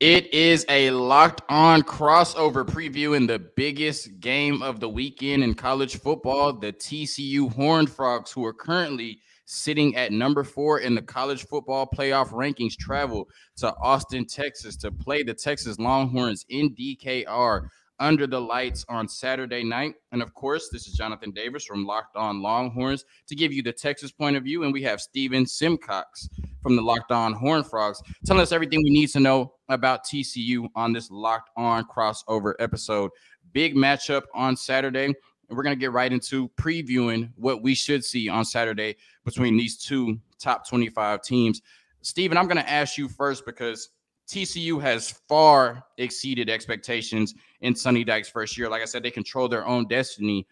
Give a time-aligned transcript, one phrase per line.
[0.00, 5.98] It is a locked on crossover previewing the biggest game of the weekend in college
[5.98, 6.54] football.
[6.54, 11.86] The TCU Horned Frogs, who are currently sitting at number four in the college football
[11.86, 17.68] playoff rankings, travel to Austin, Texas to play the Texas Longhorns in DKR
[18.00, 19.94] under the lights on Saturday night.
[20.10, 23.72] And of course, this is Jonathan Davis from Locked On Longhorns to give you the
[23.72, 24.64] Texas point of view.
[24.64, 26.28] And we have Steven Simcox
[26.62, 30.68] from the Locked On Horn Frogs telling us everything we need to know about TCU
[30.74, 33.10] on this Locked On crossover episode.
[33.52, 35.04] Big matchup on Saturday.
[35.04, 39.56] And we're going to get right into previewing what we should see on Saturday between
[39.56, 41.60] these two top 25 teams.
[42.02, 43.90] Steven, I'm going to ask you first because
[44.30, 48.68] TCU has far exceeded expectations in Sonny Dykes' first year.
[48.68, 50.46] Like I said, they control their own destiny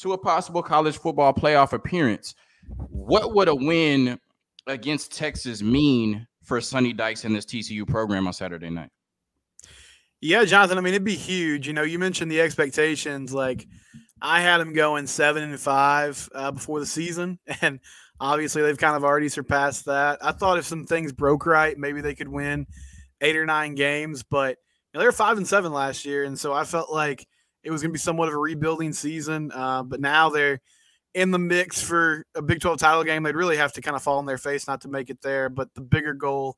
[0.00, 2.34] to a possible college football playoff appearance.
[2.90, 4.20] What would a win
[4.66, 8.90] against Texas mean for Sonny Dykes in this TCU program on Saturday night?
[10.20, 10.76] Yeah, Jonathan.
[10.76, 11.66] I mean, it'd be huge.
[11.66, 13.32] You know, you mentioned the expectations.
[13.32, 13.66] Like,
[14.20, 17.80] I had them going seven and five uh, before the season, and
[18.20, 20.18] obviously they've kind of already surpassed that.
[20.22, 22.66] I thought if some things broke right, maybe they could win
[23.20, 24.56] eight or nine games, but
[24.92, 27.26] you know, they were five and seven last year, and so I felt like
[27.62, 29.52] it was going to be somewhat of a rebuilding season.
[29.52, 30.60] Uh, but now they're
[31.14, 33.22] in the mix for a Big 12 title game.
[33.22, 35.48] They'd really have to kind of fall on their face not to make it there.
[35.48, 36.56] But the bigger goal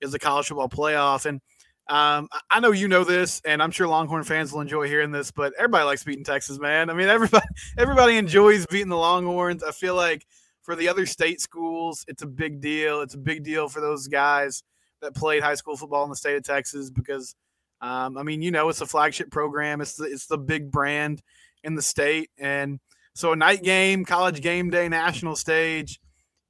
[0.00, 1.26] is the college football playoff.
[1.26, 1.40] And
[1.88, 5.30] um, I know you know this, and I'm sure Longhorn fans will enjoy hearing this.
[5.30, 6.90] But everybody likes beating Texas, man.
[6.90, 7.46] I mean, everybody
[7.78, 9.62] everybody enjoys beating the Longhorns.
[9.62, 10.26] I feel like
[10.62, 13.00] for the other state schools, it's a big deal.
[13.00, 14.62] It's a big deal for those guys
[15.02, 17.34] that played high school football in the state of Texas because,
[17.80, 19.80] um, I mean, you know, it's a flagship program.
[19.80, 21.22] It's the, it's the big brand
[21.62, 22.80] in the state, and
[23.16, 26.00] so a night game, college game day, national stage,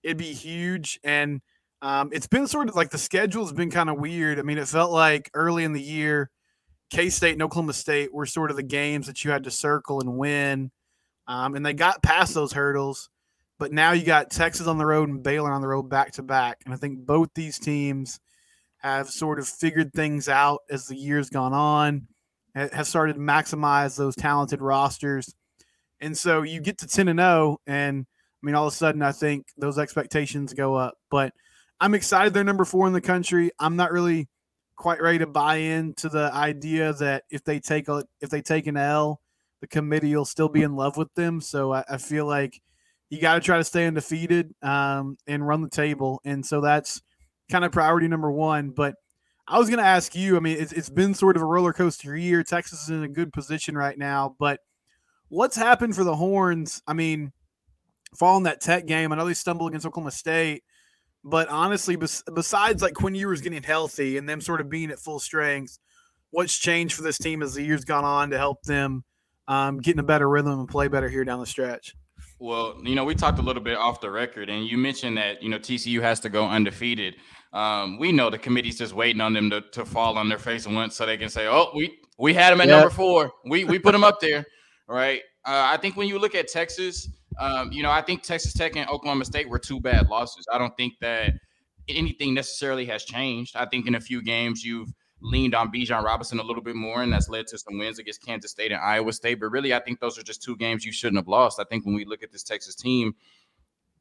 [0.03, 0.99] it'd be huge.
[1.05, 1.41] And
[1.81, 4.41] um, it's been sort of like the schedule's been kind of weird.
[4.41, 6.29] I mean, it felt like early in the year,
[6.91, 10.01] K State and Oklahoma State were sort of the games that you had to circle
[10.01, 10.73] and win.
[11.29, 13.11] Um, and they got past those hurdles.
[13.61, 16.23] But now you got Texas on the road and Baylor on the road back to
[16.25, 16.63] back.
[16.65, 18.19] And I think both these teams
[18.87, 22.07] have sort of figured things out as the years gone on,
[22.55, 25.35] have started to maximize those talented rosters.
[26.01, 29.03] And so you get to 10 and 0 and I mean all of a sudden
[29.03, 30.95] I think those expectations go up.
[31.11, 31.33] But
[31.81, 33.51] I'm excited they're number 4 in the country.
[33.59, 34.29] I'm not really
[34.77, 38.67] quite ready to buy into the idea that if they take a if they take
[38.69, 39.21] an L,
[39.61, 41.41] the committee will still be in love with them.
[41.41, 42.61] So I, I feel like
[43.11, 46.21] you got to try to stay undefeated um, and run the table.
[46.25, 47.03] And so that's
[47.51, 48.71] kind of priority number one.
[48.71, 48.95] But
[49.49, 50.37] I was going to ask you.
[50.37, 52.43] I mean, it's, it's been sort of a roller coaster year.
[52.43, 54.61] Texas is in a good position right now, but
[55.29, 56.83] what's happened for the Horns?
[56.87, 57.33] I mean,
[58.17, 60.65] following that Tech game, I know they stumbled against Oklahoma State,
[61.25, 64.99] but honestly, bes- besides like Quinn Ewers getting healthy and them sort of being at
[64.99, 65.79] full strength,
[66.31, 69.05] what's changed for this team as the years gone on to help them
[69.49, 71.95] um, get in a better rhythm and play better here down the stretch?
[72.39, 75.43] Well, you know, we talked a little bit off the record, and you mentioned that
[75.43, 77.17] you know TCU has to go undefeated.
[77.57, 80.67] Um, we know the committee's just waiting on them to, to fall on their face
[80.67, 82.81] once so they can say, "Oh, we we had them at yep.
[82.81, 83.33] number four.
[83.47, 84.45] We we put them up there."
[84.87, 85.23] Right.
[85.43, 87.09] Uh, I think when you look at Texas,
[87.41, 90.45] um, you know, I think Texas Tech and Oklahoma State were two bad losses.
[90.53, 91.33] I don't think that
[91.89, 93.57] anything necessarily has changed.
[93.57, 97.03] I think in a few games you've leaned on Bijan Robinson a little bit more,
[97.03, 99.41] and that's led to some wins against Kansas State and Iowa State.
[99.41, 101.59] But really, I think those are just two games you shouldn't have lost.
[101.59, 103.15] I think when we look at this Texas team,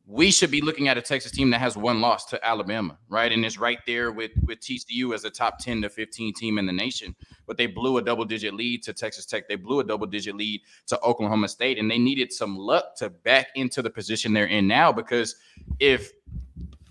[0.07, 3.31] we should be looking at a Texas team that has one loss to Alabama, right?
[3.31, 6.65] And it's right there with with TCU as a top 10 to 15 team in
[6.65, 7.15] the nation.
[7.47, 9.47] But they blew a double digit lead to Texas Tech.
[9.47, 11.79] They blew a double digit lead to Oklahoma State.
[11.79, 15.35] And they needed some luck to back into the position they're in now because
[15.79, 16.11] if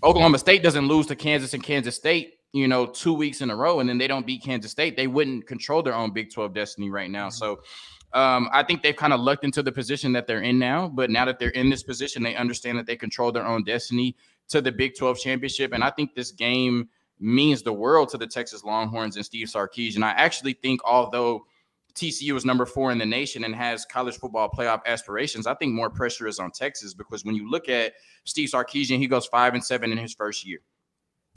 [0.03, 3.55] Oklahoma State doesn't lose to Kansas and Kansas State, you know, two weeks in a
[3.55, 6.53] row, and then they don't beat Kansas State, they wouldn't control their own Big 12
[6.53, 7.27] destiny right now.
[7.27, 7.31] Mm-hmm.
[7.31, 7.59] So
[8.13, 10.87] um, I think they've kind of lucked into the position that they're in now.
[10.87, 14.15] But now that they're in this position, they understand that they control their own destiny
[14.47, 15.73] to the Big 12 championship.
[15.73, 16.87] And I think this game
[17.19, 20.01] means the world to the Texas Longhorns and Steve Sarkisian.
[20.01, 21.45] I actually think, although
[21.93, 25.73] TCU is number four in the nation and has college football playoff aspirations, I think
[25.73, 29.55] more pressure is on Texas because when you look at Steve Sarkisian, he goes five
[29.55, 30.59] and seven in his first year.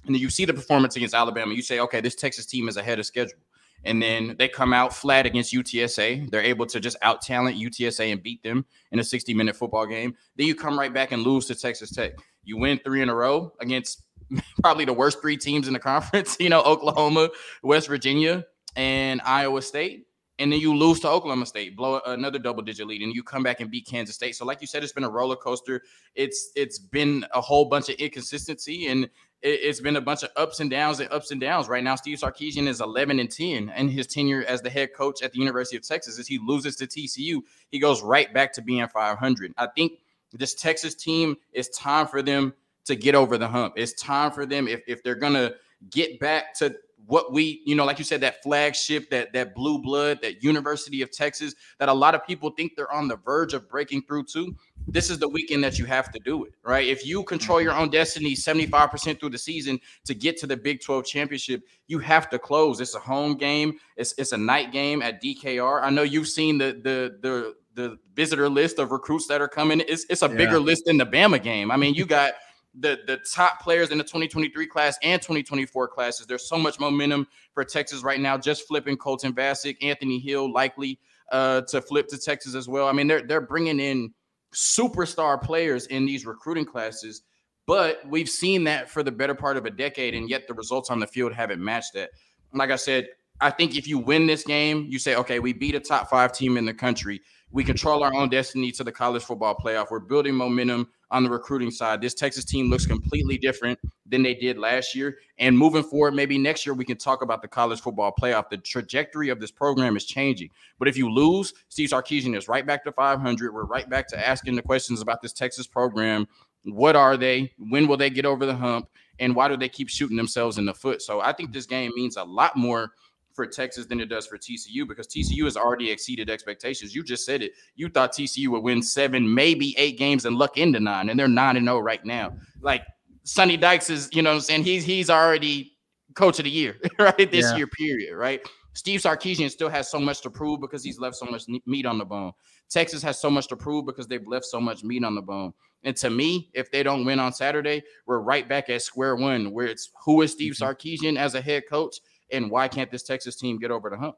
[0.07, 1.55] And then you see the performance against Alabama.
[1.55, 3.39] You say, okay, this Texas team is ahead of schedule
[3.85, 6.31] and then they come out flat against UTSA.
[6.31, 9.87] They're able to just out talent UTSA and beat them in a 60 minute football
[9.87, 10.17] game.
[10.37, 12.13] Then you come right back and lose to Texas Tech.
[12.45, 14.03] You win three in a row against
[14.63, 17.31] probably the worst three teams in the conference, you know, Oklahoma,
[17.63, 18.45] West Virginia,
[18.77, 20.07] and Iowa State.
[20.41, 23.43] And then you lose to Oklahoma State, blow another double digit lead, and you come
[23.43, 24.37] back and beat Kansas State.
[24.37, 25.83] So, like you said, it's been a roller coaster.
[26.15, 29.11] It's it's been a whole bunch of inconsistency, and
[29.43, 31.69] it, has been a bunch of ups and downs and ups and downs.
[31.69, 35.23] Right now, Steve Sarkisian is 11 and 10 in his tenure as the head coach
[35.23, 36.19] at the University of Texas.
[36.19, 37.41] As he loses to TCU,
[37.71, 39.53] he goes right back to being 500.
[39.57, 39.93] I think
[40.33, 42.53] this Texas team, it's time for them
[42.85, 43.75] to get over the hump.
[43.77, 45.53] It's time for them if, if they're gonna
[45.91, 46.75] get back to
[47.09, 51.01] what we, you know, like you said, that flagship, that that blue blood, that University
[51.01, 54.25] of Texas, that a lot of people think they're on the verge of breaking through
[54.25, 54.55] to.
[54.87, 56.87] This is the weekend that you have to do it, right?
[56.87, 57.85] If you control your mm-hmm.
[57.85, 62.29] own destiny 75% through the season to get to the Big 12 championship, you have
[62.29, 62.79] to close.
[62.79, 65.83] It's a home game, it's it's a night game at DKR.
[65.83, 69.81] I know you've seen the the the the visitor list of recruits that are coming.
[69.89, 71.71] It's it's a bigger list than the Bama game.
[71.71, 72.35] I mean, you got
[72.75, 76.27] the the top players in the 2023 class and 2024 classes.
[76.27, 78.37] There's so much momentum for Texas right now.
[78.39, 80.99] Just flipping Colton Vasek, Anthony Hill likely
[81.33, 82.87] uh, to flip to Texas as well.
[82.87, 84.13] I mean, they're they're bringing in
[84.55, 87.23] superstar players in these recruiting classes,
[87.67, 90.91] but we've seen that for the better part of a decade, and yet the results
[90.91, 92.11] on the field haven't matched that.
[92.55, 93.09] Like I said,
[93.41, 96.33] I think if you win this game, you say, okay, we beat a top five
[96.33, 97.21] team in the country.
[97.51, 99.91] We control our own destiny to the college football playoff.
[99.91, 102.01] We're building momentum on the recruiting side.
[102.01, 105.19] This Texas team looks completely different than they did last year.
[105.39, 108.51] And moving forward, maybe next year we can talk about the college football playoff.
[108.51, 110.51] The trajectory of this program is changing.
[110.79, 113.55] But if you lose, Steve Sarkisian is right back to 500.
[113.55, 116.29] We're right back to asking the questions about this Texas program.
[116.65, 117.53] What are they?
[117.59, 118.91] When will they get over the hump?
[119.19, 121.03] And why do they keep shooting themselves in the foot?
[121.03, 122.93] So I think this game means a lot more
[123.39, 126.93] for Texas than it does for TCU because TCU has already exceeded expectations.
[126.93, 127.53] You just said it.
[127.77, 131.29] You thought TCU would win seven, maybe eight games and luck into nine, and they're
[131.29, 132.33] nine and zero oh right now.
[132.61, 132.83] Like
[133.23, 135.77] Sonny Dykes is, you know, I'm saying he's he's already
[136.17, 137.31] coach of the year, right?
[137.31, 137.59] This yeah.
[137.59, 138.41] year, period, right?
[138.73, 141.97] Steve Sarkisian still has so much to prove because he's left so much meat on
[141.97, 142.33] the bone.
[142.69, 145.53] Texas has so much to prove because they've left so much meat on the bone.
[145.85, 149.53] And to me, if they don't win on Saturday, we're right back at square one,
[149.53, 150.65] where it's who is Steve mm-hmm.
[150.65, 154.17] Sarkisian as a head coach and why can't this Texas team get over the hump?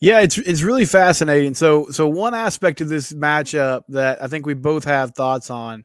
[0.00, 1.54] Yeah, it's it's really fascinating.
[1.54, 5.84] So so one aspect of this matchup that I think we both have thoughts on,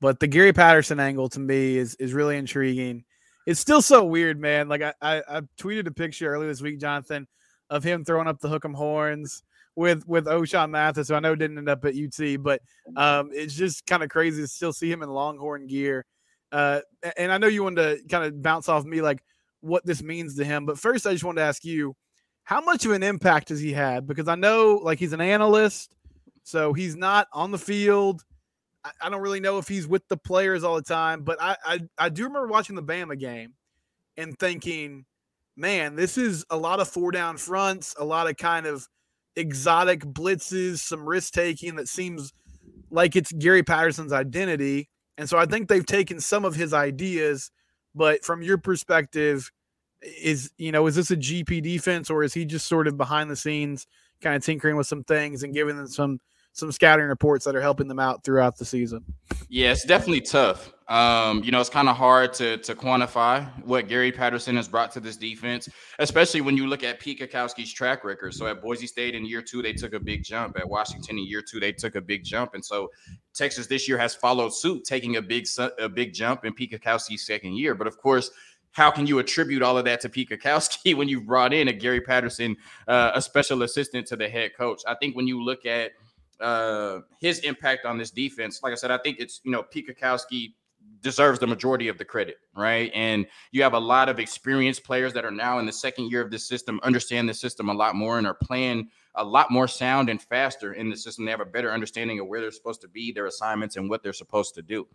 [0.00, 3.04] but the Gary Patterson angle to me is is really intriguing.
[3.46, 4.68] It's still so weird, man.
[4.68, 7.26] Like I I, I tweeted a picture earlier this week, Jonathan,
[7.70, 9.42] of him throwing up the hook'em horns
[9.74, 12.60] with with Ochaun Mathis, who I know didn't end up at UT, but
[12.96, 16.04] um, it's just kind of crazy to still see him in Longhorn gear.
[16.52, 16.80] Uh,
[17.16, 19.22] and I know you wanted to kind of bounce off me, like
[19.60, 20.66] what this means to him.
[20.66, 21.94] But first, I just wanted to ask you,
[22.44, 24.06] how much of an impact has he had?
[24.06, 25.94] Because I know, like, he's an analyst,
[26.42, 28.24] so he's not on the field.
[28.84, 31.56] I, I don't really know if he's with the players all the time, but I,
[31.64, 33.54] I, I do remember watching the Bama game
[34.16, 35.04] and thinking,
[35.56, 38.88] man, this is a lot of four down fronts, a lot of kind of
[39.36, 42.32] exotic blitzes, some risk taking that seems
[42.90, 44.88] like it's Gary Patterson's identity.
[45.16, 47.50] And so I think they've taken some of his ideas
[47.94, 49.50] but from your perspective,
[50.02, 53.30] is you know is this a GP defense or is he just sort of behind
[53.30, 53.86] the scenes,
[54.22, 56.20] kind of tinkering with some things and giving them some
[56.52, 59.04] some scouting reports that are helping them out throughout the season?
[59.48, 60.72] Yeah, it's definitely tough.
[60.88, 64.90] Um, you know, it's kind of hard to to quantify what Gary Patterson has brought
[64.92, 65.68] to this defense,
[66.00, 68.34] especially when you look at Pete Kwiatkowski's track record.
[68.34, 70.58] So at Boise State in year two, they took a big jump.
[70.58, 72.90] At Washington in year two, they took a big jump, and so
[73.34, 75.46] Texas this year has followed suit, taking a big
[75.78, 77.76] a big jump in Pete Kwiatkowski's second year.
[77.76, 78.32] But of course,
[78.72, 81.72] how can you attribute all of that to Pete Kwiatkowski when you brought in a
[81.72, 82.56] Gary Patterson,
[82.88, 84.82] uh, a special assistant to the head coach?
[84.86, 85.92] I think when you look at
[86.40, 89.86] uh, his impact on this defense, like I said, I think it's you know Pete
[91.02, 92.90] deserves the majority of the credit, right?
[92.94, 96.20] And you have a lot of experienced players that are now in the second year
[96.20, 99.66] of this system, understand the system a lot more, and are playing a lot more
[99.66, 101.24] sound and faster in the system.
[101.24, 104.02] They have a better understanding of where they're supposed to be, their assignments, and what
[104.02, 104.86] they're supposed to do.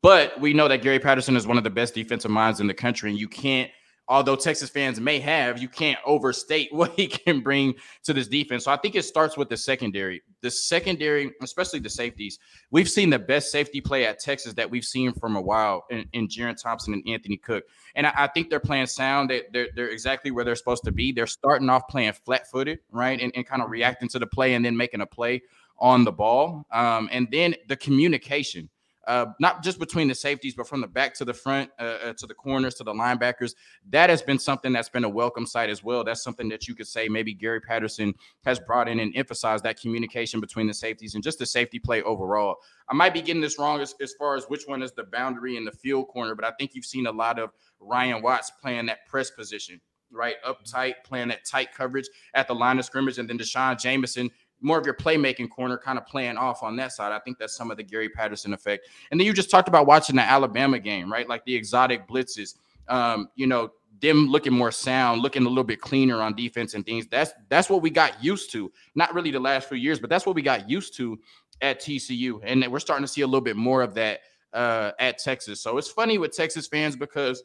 [0.00, 2.74] But we know that Gary Patterson is one of the best defensive minds in the
[2.74, 3.70] country, and you can't
[4.08, 7.74] although Texas fans may have, you can't overstate what he can bring
[8.04, 8.64] to this defense.
[8.64, 10.22] So I think it starts with the secondary.
[10.40, 12.38] The secondary, especially the safeties,
[12.70, 16.08] we've seen the best safety play at Texas that we've seen from a while in,
[16.12, 17.64] in Jerrin Thompson and Anthony Cook.
[17.94, 19.30] And I, I think they're playing sound.
[19.30, 21.12] They, they're, they're exactly where they're supposed to be.
[21.12, 23.20] They're starting off playing flat footed, right?
[23.20, 25.42] And, and kind of reacting to the play and then making a play
[25.78, 26.66] on the ball.
[26.72, 28.68] Um, and then the communication
[29.08, 32.12] uh, not just between the safeties, but from the back to the front, uh, uh,
[32.12, 33.54] to the corners, to the linebackers.
[33.88, 36.04] That has been something that's been a welcome sight as well.
[36.04, 39.80] That's something that you could say maybe Gary Patterson has brought in and emphasized that
[39.80, 42.56] communication between the safeties and just the safety play overall.
[42.90, 45.56] I might be getting this wrong as, as far as which one is the boundary
[45.56, 47.50] and the field corner, but I think you've seen a lot of
[47.80, 50.36] Ryan Watts playing that press position, right?
[50.44, 54.30] Up tight, playing that tight coverage at the line of scrimmage, and then D'Shawn Jamison
[54.60, 57.12] more of your playmaking corner, kind of playing off on that side.
[57.12, 58.88] I think that's some of the Gary Patterson effect.
[59.10, 61.28] And then you just talked about watching the Alabama game, right?
[61.28, 62.54] Like the exotic blitzes.
[62.88, 66.84] Um, you know, them looking more sound, looking a little bit cleaner on defense and
[66.84, 67.06] things.
[67.06, 68.72] That's that's what we got used to.
[68.94, 71.18] Not really the last few years, but that's what we got used to
[71.60, 74.20] at TCU, and we're starting to see a little bit more of that
[74.52, 75.60] uh, at Texas.
[75.60, 77.42] So it's funny with Texas fans because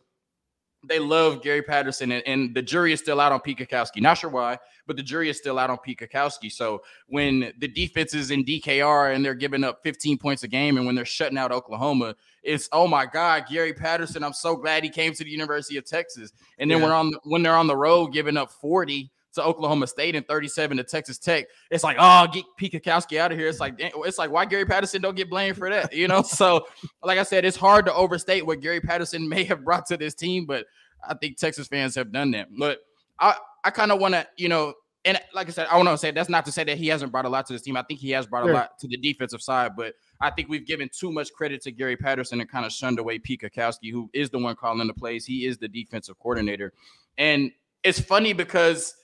[0.88, 4.02] they love Gary Patterson, and, and, the jury is still out on Pete Kwiatkowski.
[4.02, 6.52] Not sure why, but the jury is still out on Pete Kwiatkowski.
[6.52, 10.78] So when the defense is in DKR and they're giving up 15 points a game,
[10.78, 14.24] and when they're shutting out Oklahoma, it's oh my God, Gary Patterson.
[14.24, 16.34] I'm so glad he came to the University of Texas.
[16.60, 16.86] And then yeah.
[16.86, 20.78] we're on when they're on the road giving up 40 to Oklahoma State and 37
[20.78, 21.46] to Texas Tech.
[21.72, 23.48] It's like, oh, get Pete Kwiatkowski out of here.
[23.48, 25.94] It's like, it's like, why Gary Patterson don't get blamed for that?
[25.94, 26.68] You know, so
[27.04, 30.14] like I said, it's hard to overstate what Gary Patterson may have brought to this
[30.14, 30.66] team, but
[31.08, 32.48] I think Texas fans have done that.
[32.58, 32.80] But
[33.20, 34.74] I, I kind of want to, you know,
[35.06, 37.12] and like I said, I want to say that's not to say that he hasn't
[37.12, 37.76] brought a lot to this team.
[37.76, 40.66] I think he has brought a lot to the defensive side, but I think we've
[40.66, 44.10] given too much credit to Gary Patterson and kind of shunned away Pete Kwiatkowski, who
[44.14, 45.26] is the one calling the plays.
[45.26, 46.72] He is the defensive coordinator.
[47.18, 47.52] And
[47.84, 48.96] it's funny because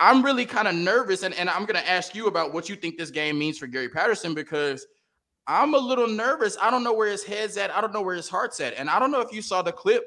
[0.00, 2.76] I'm really kind of nervous, and, and I'm going to ask you about what you
[2.76, 4.86] think this game means for Gary Patterson because
[5.46, 6.56] I'm a little nervous.
[6.60, 7.74] I don't know where his head's at.
[7.74, 8.74] I don't know where his heart's at.
[8.74, 10.04] And I don't know if you saw the clip.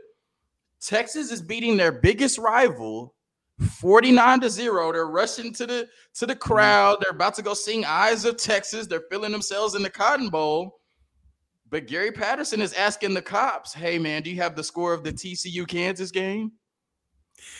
[0.81, 3.15] Texas is beating their biggest rival
[3.59, 4.91] 49 to 0.
[4.91, 6.39] They're rushing to the to the mm-hmm.
[6.39, 6.97] crowd.
[7.01, 8.87] They're about to go sing Eyes of Texas.
[8.87, 10.79] They're feeling themselves in the Cotton Bowl.
[11.69, 15.03] But Gary Patterson is asking the cops, "Hey man, do you have the score of
[15.03, 16.51] the TCU Kansas game?"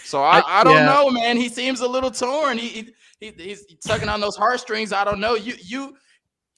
[0.04, 0.86] So I, I don't yeah.
[0.86, 1.38] know, man.
[1.38, 2.58] He seems a little torn.
[2.58, 4.94] He, he he's tugging on those heartstrings.
[4.94, 5.36] I don't know.
[5.36, 5.96] You you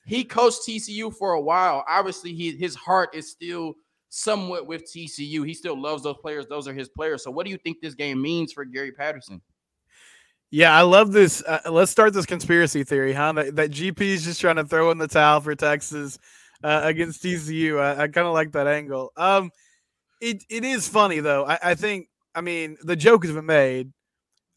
[0.06, 1.84] he coached TCU for a while.
[1.88, 3.76] Obviously, he his heart is still
[4.10, 5.46] somewhat with TCU.
[5.46, 6.46] He still loves those players.
[6.48, 7.24] Those are his players.
[7.24, 9.42] So what do you think this game means for Gary Patterson?
[10.52, 11.44] Yeah, I love this.
[11.44, 13.32] Uh, let's start this conspiracy theory, huh?
[13.32, 16.20] That, that GP is just trying to throw in the towel for Texas
[16.64, 17.80] uh, against TCU.
[17.80, 19.12] I, I kind of like that angle.
[19.18, 19.50] Um,
[20.22, 21.46] it it is funny though.
[21.46, 23.92] I, I think I mean, the joke has been made.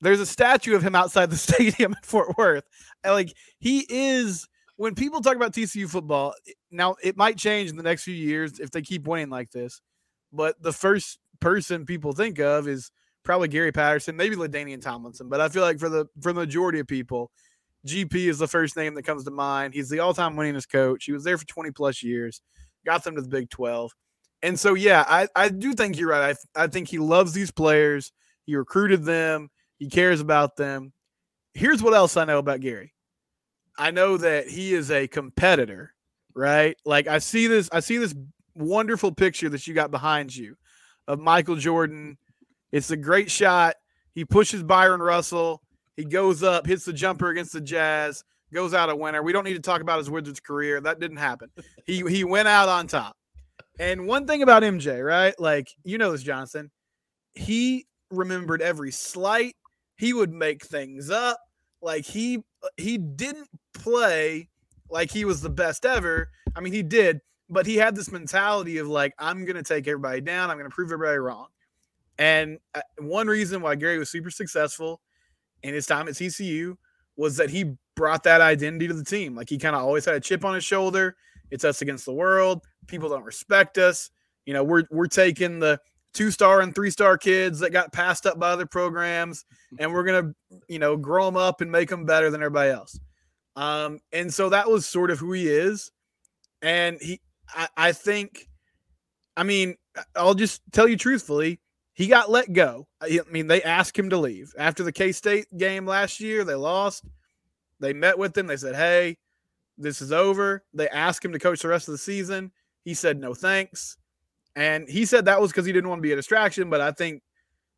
[0.00, 2.64] There's a statue of him outside the stadium in Fort Worth.
[3.04, 6.34] And, Like he is when people talk about TCU football,
[6.70, 9.80] now it might change in the next few years if they keep winning like this.
[10.32, 12.90] But the first person people think of is
[13.24, 15.28] probably Gary Patterson, maybe LaDainian Tomlinson.
[15.28, 17.30] But I feel like for the for the majority of people,
[17.86, 19.74] GP is the first name that comes to mind.
[19.74, 21.04] He's the all-time winningest coach.
[21.04, 22.42] He was there for 20 plus years,
[22.84, 23.92] got them to the Big 12.
[24.42, 26.36] And so, yeah, I, I do think you're right.
[26.56, 28.12] I, I think he loves these players.
[28.44, 29.50] He recruited them.
[29.78, 30.92] He cares about them.
[31.54, 32.92] Here's what else I know about Gary.
[33.78, 35.92] I know that he is a competitor,
[36.34, 36.76] right?
[36.84, 38.14] Like I see this, I see this
[38.54, 40.56] wonderful picture that you got behind you
[41.08, 42.18] of Michael Jordan.
[42.72, 43.76] It's a great shot.
[44.14, 45.62] He pushes Bryon Russell.
[45.96, 49.22] He goes up, hits the jumper against the Jazz, goes out a winner.
[49.22, 50.80] We don't need to talk about his Wizards career.
[50.80, 51.50] That didn't happen.
[51.86, 53.16] He he went out on top.
[53.78, 55.34] And one thing about MJ, right?
[55.38, 56.70] Like, you know this, Johnson.
[57.34, 59.56] He remembered every slight.
[59.96, 61.38] He would make things up.
[61.82, 62.42] Like he
[62.76, 64.48] he didn't play
[64.88, 66.30] like he was the best ever.
[66.54, 70.20] I mean, he did, but he had this mentality of like, I'm gonna take everybody
[70.20, 70.50] down.
[70.50, 71.48] I'm gonna prove everybody wrong.
[72.18, 75.00] And uh, one reason why Gary was super successful
[75.62, 76.76] in his time at TCU
[77.16, 79.34] was that he brought that identity to the team.
[79.34, 81.16] Like he kind of always had a chip on his shoulder.
[81.50, 82.62] It's us against the world.
[82.86, 84.10] People don't respect us.
[84.44, 85.80] You know, we're we're taking the
[86.14, 89.44] two star and three star kids that got passed up by other programs,
[89.78, 90.32] and we're gonna,
[90.68, 92.98] you know, grow them up and make them better than everybody else.
[93.56, 95.90] Um, and so that was sort of who he is.
[96.62, 98.48] And he, I, I think,
[99.36, 99.76] I mean,
[100.14, 101.60] I'll just tell you truthfully,
[101.94, 102.86] he got let go.
[103.00, 106.44] I mean, they asked him to leave after the K State game last year.
[106.44, 107.04] They lost.
[107.80, 108.46] They met with him.
[108.46, 109.16] They said, "Hey,
[109.78, 110.64] this is over.
[110.74, 112.52] They asked him to coach the rest of the season.
[112.84, 113.96] He said no thanks.
[114.54, 116.70] And he said that was because he didn't want to be a distraction.
[116.70, 117.22] But I think,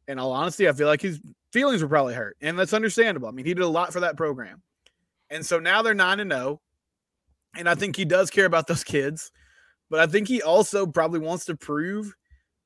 [0.06, 1.20] in all honesty, I feel like his
[1.52, 2.36] feelings were probably hurt.
[2.40, 3.28] And that's understandable.
[3.28, 4.62] I mean, he did a lot for that program.
[5.30, 6.60] And so now they're 9 and 0.
[7.56, 9.30] And I think he does care about those kids.
[9.90, 12.14] But I think he also probably wants to prove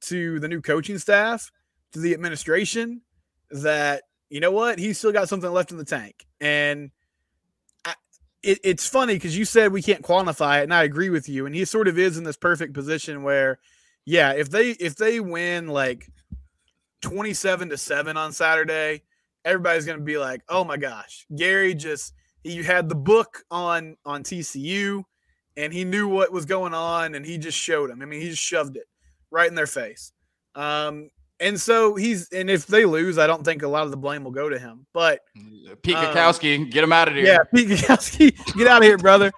[0.02, 1.50] to the new coaching staff,
[1.92, 3.02] to the administration,
[3.50, 6.26] that, you know what, he's still got something left in the tank.
[6.40, 6.90] And
[8.42, 11.46] it, it's funny because you said we can't quantify it, and I agree with you.
[11.46, 13.58] And he sort of is in this perfect position where,
[14.04, 16.08] yeah, if they if they win like
[17.00, 19.02] twenty seven to seven on Saturday,
[19.44, 24.22] everybody's gonna be like, oh my gosh, Gary just he had the book on on
[24.24, 25.04] TCU,
[25.56, 28.02] and he knew what was going on, and he just showed them.
[28.02, 28.86] I mean, he just shoved it
[29.30, 30.12] right in their face.
[30.54, 31.10] Um,
[31.42, 34.22] And so he's and if they lose, I don't think a lot of the blame
[34.22, 34.86] will go to him.
[34.92, 35.20] But
[35.82, 37.26] Pete Kwiatkowski, um, get him out of here.
[37.26, 39.32] Yeah, Pete Kwiatkowski, get out of here, brother.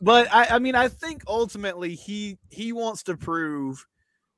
[0.00, 3.86] but I, I mean, I think ultimately he he wants to prove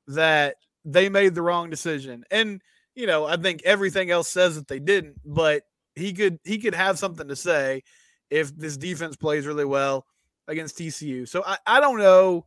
[0.07, 2.25] that they made the wrong decision.
[2.29, 2.61] And
[2.95, 5.63] you know, I think everything else says that they didn't, but
[5.95, 7.83] he could he could have something to say
[8.29, 10.05] if this defense plays really well
[10.49, 11.27] against TCU.
[11.27, 12.45] So I, I don't know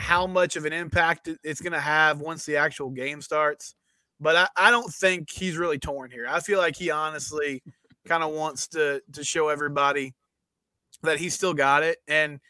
[0.00, 3.74] how much of an impact it's going to have once the actual game starts.
[4.18, 6.26] But I, I don't think he's really torn here.
[6.26, 7.62] I feel like he honestly
[8.08, 10.14] kind of wants to to show everybody
[11.02, 11.98] that he still got it.
[12.08, 12.40] And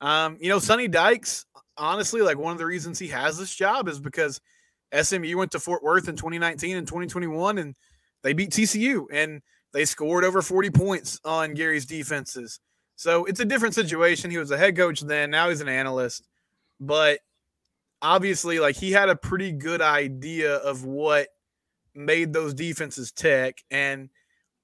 [0.00, 1.44] um, you know, Sonny Dykes,
[1.76, 4.40] honestly, like one of the reasons he has this job is because
[4.98, 7.76] SMU went to Fort Worth in 2019 and 2021 and
[8.22, 9.42] they beat TCU and
[9.74, 12.60] they scored over 40 points on Gary's defenses.
[12.96, 14.30] So it's a different situation.
[14.30, 16.26] He was a head coach then, now he's an analyst
[16.80, 17.20] but
[18.02, 21.28] obviously, like he had a pretty good idea of what
[21.94, 23.64] made those defenses tick.
[23.70, 24.10] And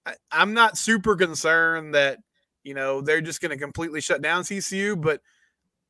[0.04, 2.18] I, I'm not super concerned that,
[2.64, 5.20] you know, they're just going to completely shut down TCU But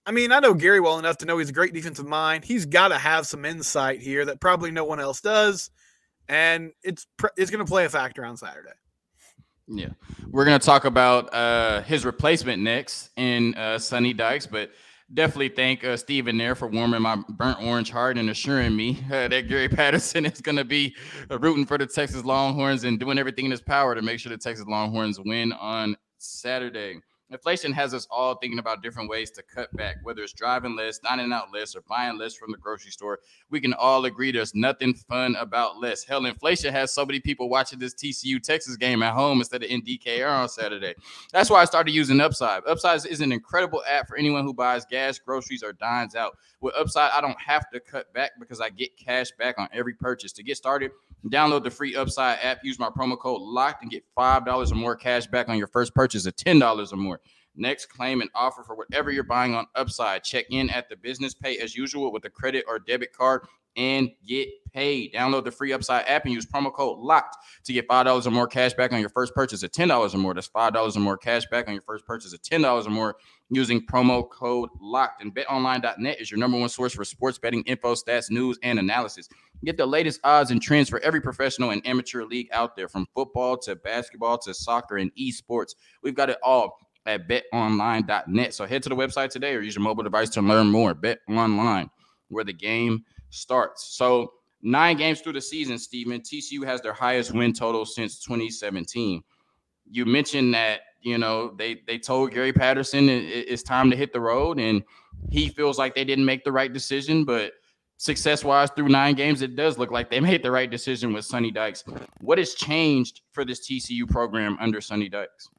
[0.07, 2.45] I mean, I know Gary well enough to know he's a great defensive mind.
[2.45, 5.71] He's got to have some insight here that probably no one else does.
[6.29, 8.71] And it's it's going to play a factor on Saturday.
[9.67, 9.91] Yeah,
[10.29, 14.71] we're going to talk about uh, his replacement next in uh, Sonny Dykes, but
[15.13, 19.29] definitely thank uh, Steven there for warming my burnt orange heart and assuring me uh,
[19.29, 20.95] that Gary Patterson is going to be
[21.31, 24.31] uh, rooting for the Texas Longhorns and doing everything in his power to make sure
[24.31, 27.01] the Texas Longhorns win on Saturday.
[27.31, 30.99] Inflation has us all thinking about different ways to cut back, whether it's driving less,
[30.99, 33.21] dining out less, or buying less from the grocery store.
[33.51, 36.03] We can all agree there's nothing fun about less.
[36.03, 39.71] Hell, inflation has so many people watching this TCU Texas game at home instead of
[39.71, 40.95] in DKR on Saturday.
[41.33, 42.65] That's why I started using Upside.
[42.67, 46.37] Upside is an incredible app for anyone who buys gas, groceries, or dines out.
[46.61, 49.95] With Upside, I don't have to cut back because I get cash back on every
[49.95, 50.33] purchase.
[50.33, 50.91] To get started,
[51.29, 54.97] download the free Upside app, use my promo code LOCKED, and get $5 or more
[54.97, 57.21] cash back on your first purchase of $10 or more.
[57.57, 60.25] Next, claim an offer for whatever you're buying on Upside.
[60.25, 63.43] Check in at the business pay as usual with a credit or debit card
[63.77, 65.13] and get paid.
[65.13, 67.35] Download the free Upside app and use promo code LOCKED
[67.65, 70.35] to get $5 or more cash back on your first purchase of $10 or more.
[70.35, 73.17] That's $5 or more cash back on your first purchase of $10 or more
[73.51, 75.21] using promo code LOCKED.
[75.21, 79.29] And betonline.net is your number one source for sports betting info, stats, news, and analysis.
[79.65, 83.07] Get the latest odds and trends for every professional and amateur league out there, from
[83.15, 85.75] football to basketball to soccer and esports.
[86.03, 88.55] We've got it all at betonline.net.
[88.55, 90.95] So head to the website today or use your mobile device to learn more.
[90.95, 91.91] Bet online,
[92.29, 93.97] where the game starts.
[93.97, 99.23] So nine games through the season, Steven, TCU has their highest win total since 2017.
[99.91, 104.13] You mentioned that you know they they told Gary Patterson it, it's time to hit
[104.13, 104.83] the road, and
[105.31, 107.53] he feels like they didn't make the right decision, but
[108.01, 111.25] success wise through nine games, it does look like they made the right decision with
[111.25, 111.85] Sonny Dykes.
[112.21, 115.51] What has changed for this TCU program under Sonny Dykes?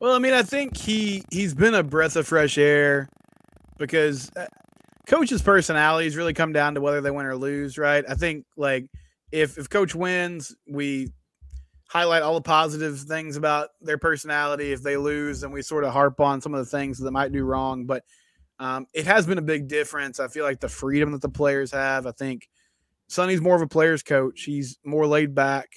[0.00, 3.08] Well, I mean, I think he he's been a breath of fresh air
[3.78, 4.46] because uh,
[5.06, 8.04] coach's personalities really come down to whether they win or lose, right?
[8.08, 8.86] I think like
[9.30, 11.12] if if coach wins, we
[11.88, 14.72] highlight all the positive things about their personality.
[14.72, 17.32] If they lose, then we sort of harp on some of the things that might
[17.32, 17.84] do wrong.
[17.86, 18.04] But
[18.58, 20.20] um, it has been a big difference.
[20.20, 22.06] I feel like the freedom that the players have.
[22.06, 22.48] I think
[23.08, 24.42] Sonny's more of a player's coach.
[24.42, 25.68] He's more laid back.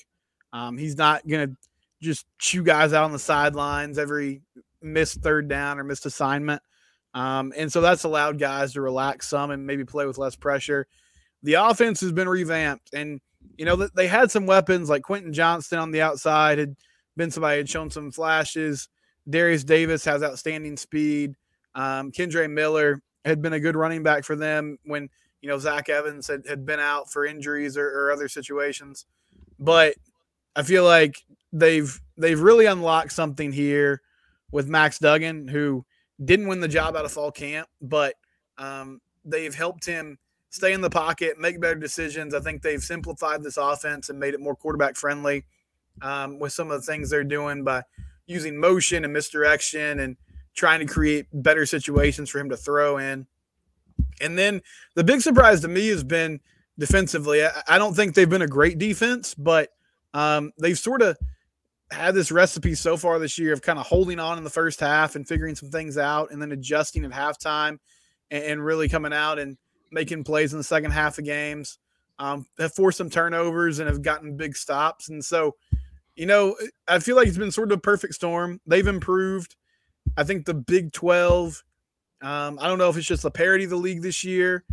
[0.53, 1.55] Um, he's not going to
[2.01, 4.41] just chew guys out on the sidelines every
[4.81, 6.61] missed third down or missed assignment.
[7.13, 10.87] Um, and so that's allowed guys to relax some and maybe play with less pressure.
[11.43, 13.21] The offense has been revamped, and
[13.57, 16.75] you know they had some weapons like Quentin Johnston on the outside had
[17.15, 18.89] been somebody had shown some flashes.
[19.29, 21.35] Darius Davis has outstanding speed.
[21.77, 25.09] Um, Kendre Miller had been a good running back for them when
[25.41, 29.05] you know Zach Evans had, had been out for injuries or, or other situations.
[29.59, 29.95] But
[30.55, 34.01] I feel like they've they've really unlocked something here
[34.51, 35.85] with Max Duggan, who
[36.23, 38.15] didn't win the job out of fall camp, but
[38.57, 40.17] um, they've helped him
[40.49, 42.33] stay in the pocket, make better decisions.
[42.33, 45.45] I think they've simplified this offense and made it more quarterback friendly
[46.01, 47.83] um, with some of the things they're doing by
[48.25, 50.17] using motion and misdirection and
[50.57, 53.27] trying to create better situations for him to throw in.
[54.19, 54.61] And then
[54.95, 56.41] the big surprise to me has been
[56.77, 57.45] defensively.
[57.45, 59.69] I, I don't think they've been a great defense, but
[60.13, 61.15] um, they've sort of
[61.91, 64.79] had this recipe so far this year of kind of holding on in the first
[64.79, 67.77] half and figuring some things out and then adjusting at halftime
[68.31, 69.57] and, and really coming out and
[69.91, 71.77] making plays in the second half of games.
[72.19, 75.07] Um, have forced some turnovers and have gotten big stops.
[75.09, 75.55] And so,
[76.15, 76.55] you know,
[76.87, 78.59] I feel like it's been sort of a perfect storm.
[78.65, 79.55] They've improved.
[80.15, 81.63] I think the Big 12,
[82.21, 84.63] um, I don't know if it's just the parity of the league this year,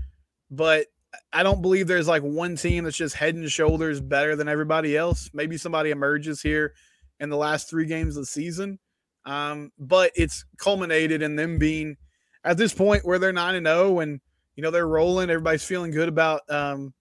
[0.50, 0.86] but
[1.32, 4.96] I don't believe there's like one team that's just head and shoulders better than everybody
[4.96, 5.30] else.
[5.32, 6.74] Maybe somebody emerges here
[7.20, 8.78] in the last three games of the season.
[9.26, 11.96] Um, but it's culminated in them being
[12.44, 14.20] at this point where they're 9 and 0 and
[14.54, 16.92] you know they're rolling, everybody's feeling good about um,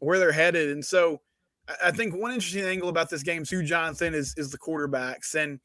[0.00, 0.70] where they're headed.
[0.70, 1.20] And so
[1.82, 5.60] I think one interesting angle about this game too, Jonathan, is is the quarterbacks and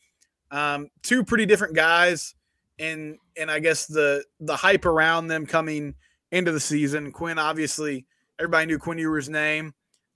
[0.53, 2.35] um, two pretty different guys
[2.79, 5.95] and and I guess the the hype around them coming
[6.31, 7.11] into the season.
[7.11, 8.05] Quinn, obviously,
[8.39, 9.73] everybody knew Quinn Ewers' name.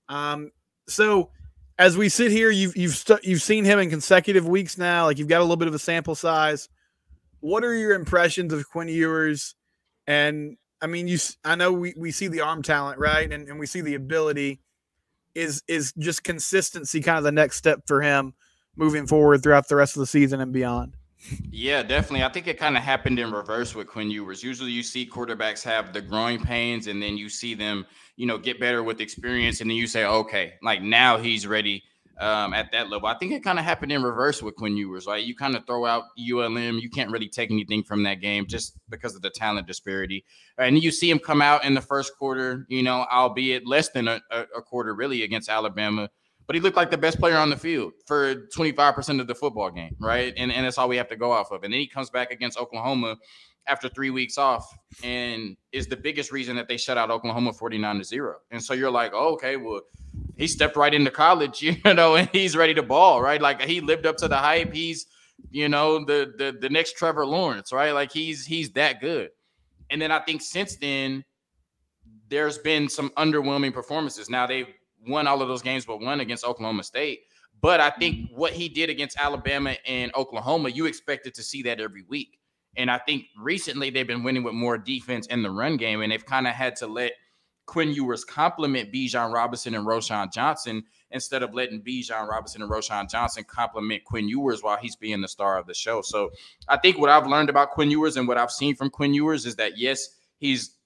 [0.08, 0.52] Um,
[0.88, 1.30] so
[1.78, 5.06] as we sit here, you've you've st- you've seen him in consecutive weeks now.
[5.06, 6.68] Like you've got a little bit of a sample size.
[7.40, 9.54] What are your impressions of Quinn Ewers?
[10.06, 13.30] And I mean, you I know we, we see the arm talent, right?
[13.30, 14.60] And and we see the ability.
[15.34, 18.34] Is is just consistency kind of the next step for him
[18.78, 20.96] moving forward throughout the rest of the season and beyond?
[21.50, 22.22] Yeah, definitely.
[22.24, 24.42] I think it kind of happened in reverse with Quinn Ewers.
[24.42, 27.86] Usually you see quarterbacks have the growing pains and then you see them,
[28.16, 29.60] you know, get better with experience.
[29.60, 31.82] And then you say, okay, like now he's ready
[32.20, 33.08] um, at that level.
[33.08, 35.22] I think it kind of happened in reverse with Quinn Ewers, right?
[35.22, 38.78] You kind of throw out ULM, you can't really take anything from that game just
[38.88, 40.24] because of the talent disparity.
[40.56, 44.08] And you see him come out in the first quarter, you know, albeit less than
[44.08, 46.10] a, a quarter really against Alabama
[46.48, 49.70] but he looked like the best player on the field for 25% of the football
[49.70, 50.32] game, right?
[50.34, 51.62] And, and that's all we have to go off of.
[51.62, 53.16] And then he comes back against Oklahoma
[53.66, 54.66] after three weeks off
[55.04, 58.36] and is the biggest reason that they shut out Oklahoma 49 to 0.
[58.50, 59.82] And so you're like, oh, okay, well,
[60.38, 63.42] he stepped right into college, you know, and he's ready to ball, right?
[63.42, 64.72] Like he lived up to the hype.
[64.72, 65.04] He's,
[65.50, 67.92] you know, the the the next Trevor Lawrence, right?
[67.92, 69.30] Like he's he's that good.
[69.90, 71.24] And then I think since then,
[72.28, 74.30] there's been some underwhelming performances.
[74.30, 74.66] Now they've
[75.06, 77.20] won all of those games, but one against Oklahoma State.
[77.60, 78.36] But I think mm-hmm.
[78.36, 82.38] what he did against Alabama and Oklahoma, you expected to see that every week.
[82.76, 86.12] And I think recently they've been winning with more defense in the run game, and
[86.12, 87.12] they've kind of had to let
[87.66, 93.10] Quinn Ewers complement Bijan Robinson and Roschon Johnson instead of letting Bijan Robinson and Roschon
[93.10, 96.00] Johnson complement Quinn Ewers while he's being the star of the show.
[96.00, 96.30] So
[96.68, 99.44] I think what I've learned about Quinn Ewers and what I've seen from Quinn Ewers
[99.44, 100.08] is that yes,
[100.38, 100.76] he's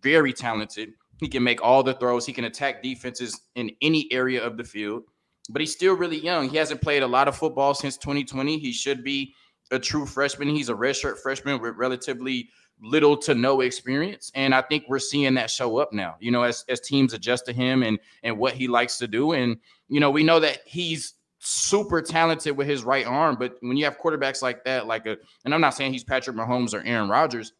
[0.00, 0.94] very talented.
[1.20, 2.24] He can make all the throws.
[2.24, 5.02] He can attack defenses in any area of the field,
[5.50, 6.48] but he's still really young.
[6.48, 8.58] He hasn't played a lot of football since 2020.
[8.58, 9.34] He should be
[9.70, 10.48] a true freshman.
[10.48, 12.48] He's a redshirt freshman with relatively
[12.82, 14.32] little to no experience.
[14.34, 17.44] And I think we're seeing that show up now, you know, as, as teams adjust
[17.46, 19.32] to him and and what he likes to do.
[19.32, 23.76] And, you know, we know that he's super talented with his right arm, but when
[23.76, 26.82] you have quarterbacks like that, like a and I'm not saying he's Patrick Mahomes or
[26.86, 27.52] Aaron Rodgers,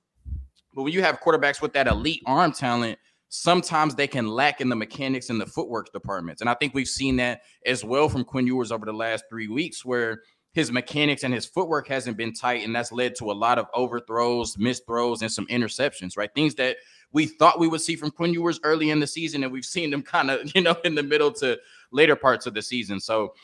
[0.74, 2.98] but when you have quarterbacks with that elite arm talent,
[3.30, 6.40] sometimes they can lack in the mechanics and the footwork departments.
[6.40, 9.46] And I think we've seen that as well from Quinn Ewers over the last three
[9.46, 13.32] weeks, where his mechanics and his footwork hasn't been tight, and that's led to a
[13.32, 16.34] lot of overthrows, missed throws, and some interceptions, right?
[16.34, 16.76] Things that
[17.12, 19.90] we thought we would see from Quinn Ewers early in the season, and we've seen
[19.90, 21.56] them kind of, you know, in the middle to
[21.92, 22.98] later parts of the season.
[22.98, 23.34] So,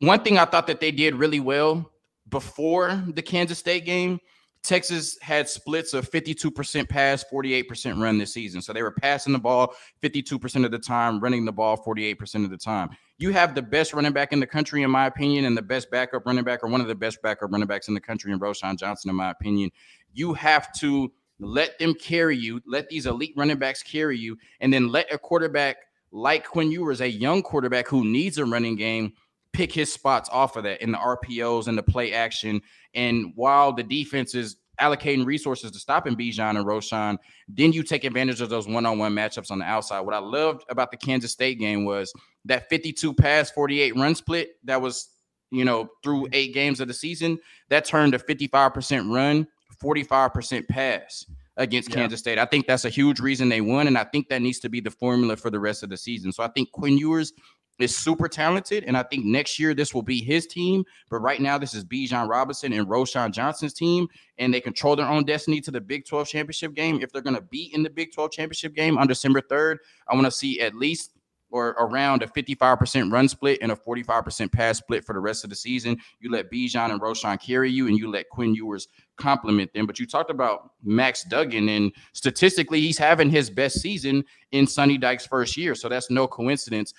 [0.00, 1.90] one thing I thought that they did really well
[2.30, 4.18] before the Kansas State game
[4.62, 8.60] Texas had splits of 52% pass, 48% run this season.
[8.60, 12.50] So they were passing the ball 52% of the time, running the ball 48% of
[12.50, 12.90] the time.
[13.18, 15.90] You have the best running back in the country, in my opinion, and the best
[15.90, 18.38] backup running back, or one of the best backup running backs in the country, in
[18.38, 19.70] Roschon Johnson, in my opinion.
[20.12, 24.72] You have to let them carry you, let these elite running backs carry you, and
[24.72, 25.76] then let a quarterback
[26.10, 29.12] like Quinn Ewers, a young quarterback who needs a running game,
[29.52, 32.60] pick his spots off of that in the RPOs and the play action.
[32.94, 38.04] And while the defense is allocating resources to stopping Bijan and Roschon, then you take
[38.04, 40.00] advantage of those one-on-one matchups on the outside.
[40.00, 42.12] What I loved about the Kansas State game was
[42.44, 45.08] that 52 pass, 48 run split that was,
[45.50, 49.46] you know, through eight games of the season, that turned to 55% run,
[49.82, 51.24] 45% pass
[51.56, 51.96] against yeah.
[51.96, 52.38] Kansas State.
[52.38, 54.80] I think that's a huge reason they won, and I think that needs to be
[54.80, 56.32] the formula for the rest of the season.
[56.32, 57.32] So I think Quinn Ewers
[57.78, 60.84] is super talented, and I think next year this will be his team.
[61.10, 65.06] But right now, this is Bijan Robinson and Roschon Johnson's team, and they control their
[65.06, 67.00] own destiny to the Big 12 championship game.
[67.02, 69.76] If they're going to be in the Big 12 championship game on December 3rd,
[70.08, 71.12] I want to see at least
[71.50, 75.50] or around a 55% run split and a 45% pass split for the rest of
[75.50, 75.98] the season.
[76.20, 79.86] You let Bijan and Roschon carry you, and you let Quinn Ewers complement them.
[79.86, 84.98] But you talked about Max Duggan, and statistically, he's having his best season in Sonny
[84.98, 85.74] Dykes' first year.
[85.74, 86.92] So that's no coincidence.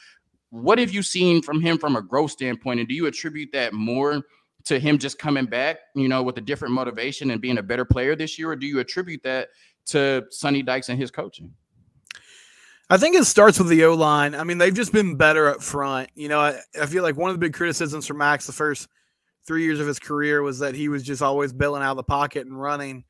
[0.52, 2.80] What have you seen from him from a growth standpoint?
[2.80, 4.24] And do you attribute that more
[4.66, 7.86] to him just coming back, you know, with a different motivation and being a better
[7.86, 8.52] player this year?
[8.52, 9.50] Or do you attribute that
[9.88, 11.54] to Sonny Dykes and his coaching?
[12.90, 14.34] I think it starts with the O line.
[14.34, 16.10] I mean, they've just been better up front.
[16.16, 18.88] You know, I, I feel like one of the big criticisms for Max the first
[19.46, 22.04] three years of his career was that he was just always bailing out of the
[22.04, 23.04] pocket and running.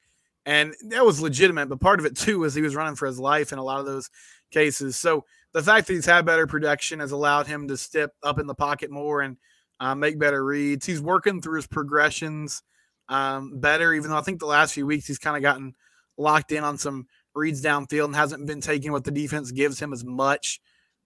[0.45, 3.19] And that was legitimate, but part of it too was he was running for his
[3.19, 4.09] life in a lot of those
[4.51, 4.97] cases.
[4.97, 8.47] So the fact that he's had better production has allowed him to step up in
[8.47, 9.37] the pocket more and
[9.79, 10.85] uh, make better reads.
[10.85, 12.61] He's working through his progressions
[13.07, 15.73] um, better, even though I think the last few weeks he's kind of gotten
[16.17, 19.93] locked in on some reads downfield and hasn't been taking what the defense gives him
[19.93, 20.59] as much.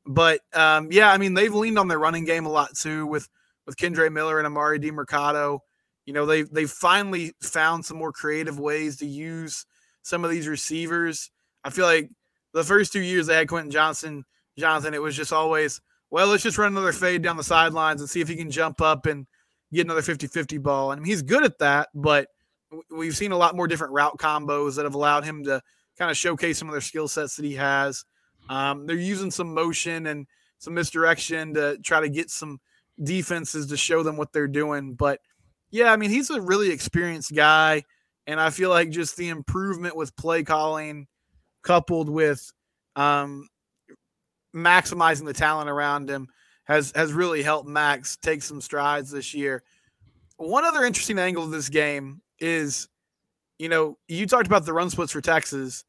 [0.06, 3.30] But um, yeah, I mean they've leaned on their running game a lot too with
[3.66, 5.60] with Kendre Miller and Emari Demercado.
[6.06, 9.66] You know they they've finally found some more creative ways to use
[10.02, 11.32] some of these receivers.
[11.64, 12.10] I feel like
[12.54, 14.26] the first two years they had Quentin Johnston,
[14.58, 18.10] Jonathan, it was just always, well, let's just run another fade down the sidelines and
[18.10, 19.26] see if he can jump up and
[19.72, 20.92] get another 50 50 ball.
[20.92, 22.28] And he's good at that, but
[22.90, 25.62] we've seen a lot more different route combos that have allowed him to
[25.98, 28.06] kind of showcase some of their skill sets that he has.
[28.50, 30.28] Um, they're using some motion and
[30.60, 32.60] some misdirection to try to get some
[33.02, 34.94] defenses to show them what they're doing.
[34.94, 35.20] But
[35.72, 37.84] yeah, I mean, he's a really experienced guy.
[38.26, 41.08] And I feel like just the improvement with play calling
[41.64, 42.52] coupled with
[42.96, 43.48] um,
[44.56, 46.28] maximizing the talent around him
[46.66, 49.64] has has really helped Max take some strides this year.
[50.38, 52.88] One other interesting angle of this game is,
[53.60, 55.86] you know, you talked about the run splits for Texas,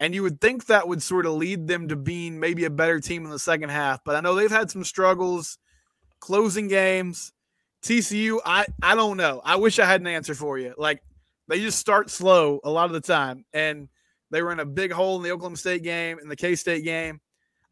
[0.00, 3.00] and you would think that would sort of lead them to being maybe a better
[3.00, 4.04] team in the second half.
[4.04, 5.58] But I know they've had some struggles
[6.20, 7.32] closing games.
[7.82, 9.40] TCU, I I don't know.
[9.44, 10.74] I wish I had an answer for you.
[10.76, 11.02] Like
[11.46, 13.88] they just start slow a lot of the time, and
[14.30, 16.84] they were in a big hole in the Oklahoma State game and the K State
[16.84, 17.20] game.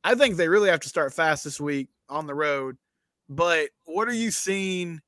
[0.06, 2.76] I think they really have to start fast this week on the road.
[3.28, 5.00] But what are you seeing?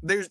[0.00, 0.30] There's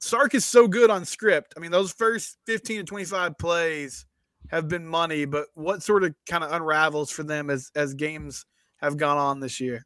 [0.00, 1.52] Sark is so good on script.
[1.54, 4.06] I mean, those first 15 to 25 plays
[4.48, 8.46] have been money, but what sort of kind of unravels for them as as games
[8.78, 9.84] have gone on this year?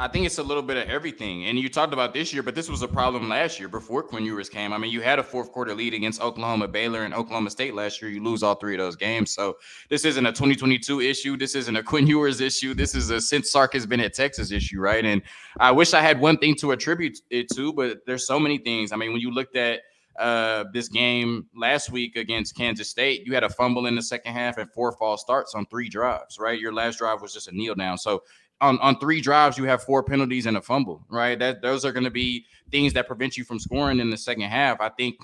[0.00, 1.46] I think it's a little bit of everything.
[1.46, 4.24] And you talked about this year, but this was a problem last year before Quinn
[4.24, 4.72] Ewers came.
[4.72, 8.00] I mean, you had a fourth quarter lead against Oklahoma, Baylor, and Oklahoma State last
[8.00, 8.08] year.
[8.08, 9.32] You lose all three of those games.
[9.32, 9.56] So
[9.88, 11.36] this isn't a 2022 issue.
[11.36, 12.74] This isn't a Quinn Ewers issue.
[12.74, 15.04] This is a since Sark has been at Texas issue, right?
[15.04, 15.20] And
[15.58, 18.92] I wish I had one thing to attribute it to, but there's so many things.
[18.92, 19.80] I mean, when you looked at
[20.20, 24.32] uh, this game last week against Kansas State, you had a fumble in the second
[24.32, 26.60] half and four false starts on three drives, right?
[26.60, 27.98] Your last drive was just a kneel down.
[27.98, 28.22] So
[28.60, 31.38] on, on three drives, you have four penalties and a fumble, right?
[31.38, 34.42] That those are going to be things that prevent you from scoring in the second
[34.42, 34.80] half.
[34.80, 35.16] I think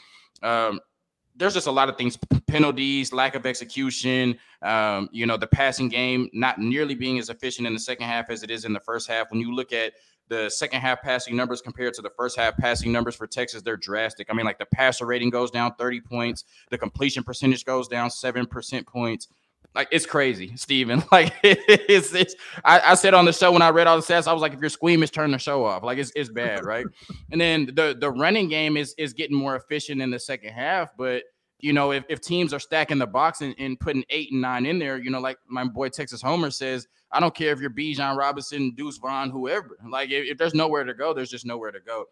[0.42, 0.80] um,
[1.34, 5.88] there's just a lot of things penalties, lack of execution, um, you know, the passing
[5.88, 8.80] game not nearly being as efficient in the second half as it is in the
[8.80, 9.30] first half.
[9.30, 9.94] When you look at
[10.28, 13.76] the second half passing numbers compared to the first half passing numbers for Texas, they're
[13.76, 14.28] drastic.
[14.30, 18.10] I mean, like the passer rating goes down 30 points, the completion percentage goes down
[18.10, 19.28] seven percent points
[19.74, 21.02] like it's crazy, Steven.
[21.12, 24.26] Like it's it's I, I, said on the show when I read all the stats,
[24.26, 25.82] I was like, if you're squeamish, turn the show off.
[25.82, 26.86] Like it's it's bad, right?
[27.30, 30.90] and then the the running game is is getting more efficient in the second half,
[30.96, 31.24] but
[31.60, 34.66] you know, if, if teams are stacking the box and, and putting eight and nine
[34.66, 37.70] in there, you know, like my boy Texas Homer says, I don't care if you're
[37.70, 39.78] Bijan Robinson, Deuce Vaughn, whoever.
[39.88, 42.04] Like if, if there's nowhere to go, there's just nowhere to go.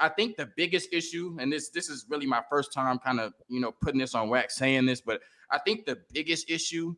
[0.00, 3.32] I think the biggest issue, and this this is really my first time kind of
[3.48, 6.94] you know putting this on wax saying this, but I think the biggest issue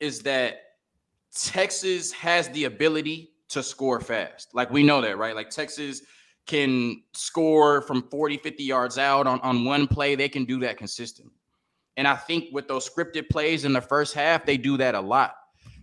[0.00, 0.62] is that
[1.34, 4.54] Texas has the ability to score fast.
[4.54, 5.34] Like we know that, right?
[5.34, 6.02] Like Texas
[6.46, 10.14] can score from 40, 50 yards out on, on one play.
[10.14, 11.34] They can do that consistently.
[11.96, 15.00] And I think with those scripted plays in the first half, they do that a
[15.00, 15.34] lot.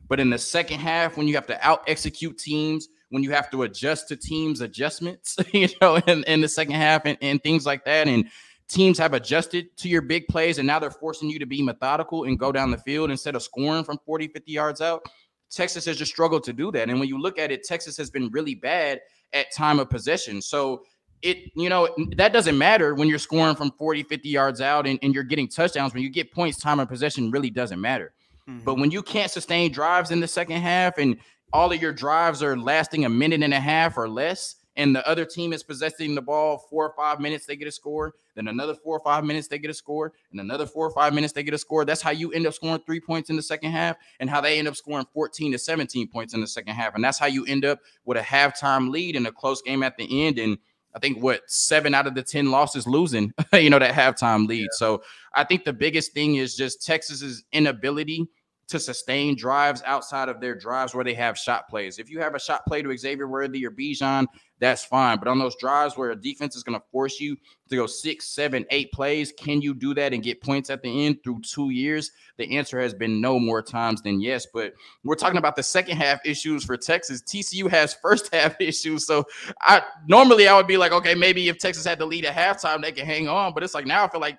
[0.08, 3.50] But in the second half, when you have to out execute teams, when you have
[3.52, 7.66] to adjust to teams' adjustments, you know, in, in the second half and, and things
[7.66, 8.30] like that, and
[8.70, 12.26] teams have adjusted to your big plays and now they're forcing you to be methodical
[12.26, 15.04] and go down the field instead of scoring from 40, 50 yards out.
[15.50, 16.90] Texas has just struggled to do that.
[16.90, 19.02] And when you look at it, Texas has been really bad
[19.34, 20.42] at time of possession.
[20.42, 20.84] So
[21.24, 25.00] it, you know, that doesn't matter when you're scoring from 40, 50 yards out and,
[25.02, 25.94] and you're getting touchdowns.
[25.94, 28.14] When you get points, time of possession really doesn't matter.
[28.48, 28.64] Mm-hmm.
[28.64, 31.18] But when you can't sustain drives in the second half and
[31.54, 35.06] all of your drives are lasting a minute and a half or less, and the
[35.06, 38.14] other team is possessing the ball four or five minutes, they get a score.
[38.36, 40.14] Then another four or five minutes, they get a score.
[40.32, 41.84] And another four or five minutes, they get a score.
[41.84, 44.58] That's how you end up scoring three points in the second half, and how they
[44.58, 46.96] end up scoring 14 to 17 points in the second half.
[46.96, 49.98] And that's how you end up with a halftime lead and a close game at
[49.98, 50.40] the end.
[50.40, 50.58] And
[50.96, 54.62] I think what seven out of the 10 losses losing, you know, that halftime lead.
[54.62, 54.68] Yeah.
[54.78, 58.30] So I think the biggest thing is just Texas's inability
[58.70, 61.98] to sustain drives outside of their drives where they have shot plays.
[61.98, 64.28] If you have a shot play to Xavier Worthy or Bijan,
[64.60, 65.18] that's fine.
[65.18, 67.36] But on those drives where a defense is going to force you
[67.70, 71.06] to go six, seven, eight plays, can you do that and get points at the
[71.06, 72.12] end through two years?
[72.38, 74.46] The answer has been no more times than yes.
[74.54, 77.24] But we're talking about the second half issues for Texas.
[77.24, 79.08] TCU has first half issues.
[79.08, 79.26] So
[79.62, 82.82] I normally I would be like, okay, maybe if Texas had the lead at halftime,
[82.82, 83.54] they can hang on.
[83.54, 84.38] But it's like now I feel like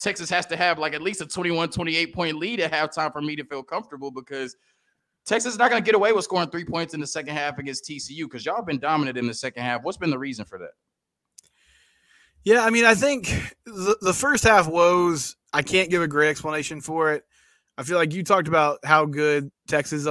[0.00, 3.20] Texas has to have like at least a 21, 28 point lead at halftime for
[3.20, 4.56] me to feel comfortable because
[5.26, 7.58] Texas is not going to get away with scoring three points in the second half
[7.58, 9.82] against TCU because y'all been dominant in the second half.
[9.82, 10.70] What's been the reason for that?
[12.42, 16.30] Yeah, I mean, I think the, the first half woes, I can't give a great
[16.30, 17.24] explanation for it.
[17.76, 20.06] I feel like you talked about how good Texas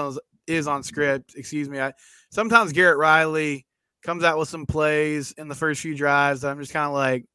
[0.45, 1.33] is on script.
[1.35, 1.79] Excuse me.
[1.79, 1.93] I,
[2.29, 3.65] sometimes Garrett Riley
[4.03, 7.25] comes out with some plays in the first few drives I'm just kind of like,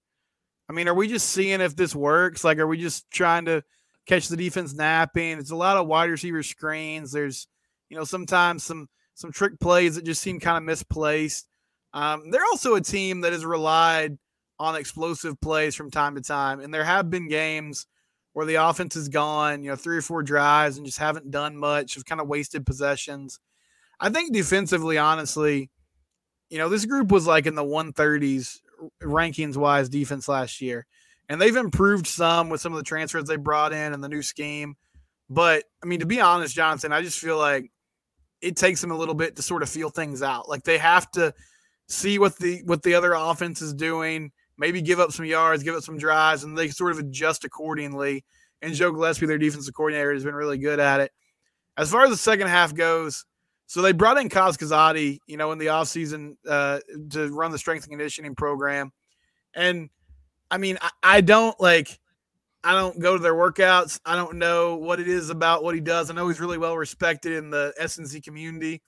[0.69, 2.45] I mean, are we just seeing if this works?
[2.45, 3.63] Like, are we just trying to
[4.07, 5.39] catch the defense napping?
[5.39, 7.13] It's a lot of wide receiver screens.
[7.13, 7.47] There's,
[7.89, 11.47] you know, sometimes some some trick plays that just seem kind of misplaced.
[11.93, 14.19] Um, they're also a team that has relied
[14.59, 17.87] on explosive plays from time to time, and there have been games
[18.33, 21.57] where the offense has gone, you know, three or four drives and just haven't done
[21.57, 23.39] much, have kind of wasted possessions.
[24.01, 25.71] I think defensively, honestly,
[26.51, 28.59] you know, this group was like in the 130s
[29.03, 30.87] rankings wise defense last year.
[31.29, 34.23] And they've improved some with some of the transfers they brought in and the new
[34.23, 34.77] scheme.
[35.31, 37.71] But I mean, to be honest, Johnson, I just feel like
[38.41, 40.49] it takes them a little bit to sort of feel things out.
[40.49, 41.33] Like they have to
[41.89, 45.75] see what the what the other offense is doing, maybe give up some yards, give
[45.75, 48.25] up some drives, and they sort of adjust accordingly.
[48.61, 51.13] And Joe Gillespie, their defensive coordinator, has been really good at it.
[51.77, 53.25] As far as the second half goes,
[53.67, 57.85] so they brought in Kaz you know, in the offseason uh, to run the strength
[57.85, 58.93] and conditioning program.
[59.55, 59.89] And
[60.51, 61.99] I mean, I, I, don't like,
[62.63, 64.01] I don't go to their workouts.
[64.05, 66.11] I don't know what it is about what he does.
[66.11, 68.83] I know he's really well respected in the S&C community,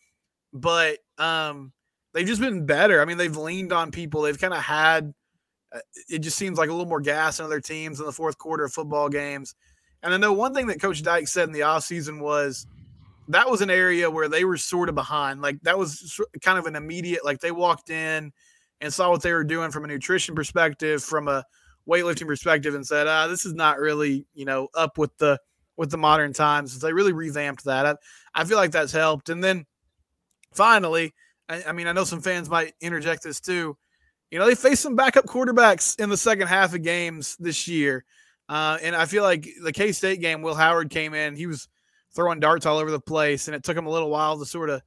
[0.53, 1.73] but um,
[2.12, 3.01] they've just been better.
[3.01, 4.23] I mean, they've leaned on people.
[4.23, 5.15] They've kind of had,
[5.75, 8.37] uh, it just seems like a little more gas in other teams in the fourth
[8.37, 9.55] quarter of football games.
[10.03, 12.67] And I know one thing that Coach Dyke said in the offseason was,
[13.29, 15.41] that was an area where they were sort of behind.
[15.43, 18.33] Like that was kind of an immediate, like they walked in
[18.81, 21.45] and saw what they were doing from a nutrition perspective, from a
[21.89, 25.39] weightlifting perspective, and said, "Ah, this is not really, you know, up with the
[25.77, 27.87] with the modern times." So they really revamped that.
[27.87, 27.95] I,
[28.35, 29.29] I feel like that's helped.
[29.29, 29.67] And then
[30.55, 31.15] finally,
[31.49, 33.77] I, I mean, I know some fans might interject this too.
[34.31, 38.05] You know, they faced some backup quarterbacks in the second half of games this year.
[38.49, 41.37] Uh, and I feel like the K State game, Will Howard came in.
[41.37, 41.69] He was
[42.17, 44.71] throwing darts all over the place, and it took them a little while to sort
[44.71, 44.83] of,